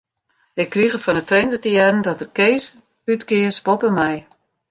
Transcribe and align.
Ik 0.61 0.69
krige 0.73 0.99
fan 1.03 1.19
'e 1.19 1.23
trainer 1.27 1.59
te 1.61 1.69
hearren 1.75 2.01
dat 2.07 2.21
er 2.23 2.31
Kees 2.37 2.63
útkeas 3.11 3.57
boppe 3.65 3.89
my. 3.99 4.13